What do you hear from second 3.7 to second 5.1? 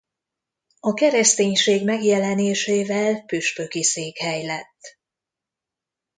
székhely lett.